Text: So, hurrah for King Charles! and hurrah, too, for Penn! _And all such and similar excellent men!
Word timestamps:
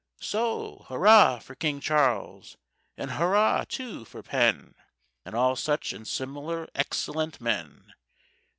So, 0.19 0.85
hurrah 0.89 1.37
for 1.37 1.53
King 1.53 1.79
Charles! 1.79 2.57
and 2.97 3.11
hurrah, 3.11 3.65
too, 3.69 4.03
for 4.03 4.23
Penn! 4.23 4.73
_And 5.27 5.35
all 5.35 5.55
such 5.55 5.93
and 5.93 6.07
similar 6.07 6.67
excellent 6.73 7.39
men! 7.39 7.93